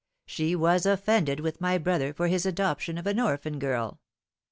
[0.25, 3.99] She was offended with my brother for his adoption of an orphan girl.